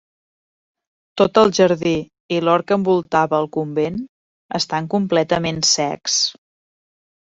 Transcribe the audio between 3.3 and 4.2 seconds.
el convent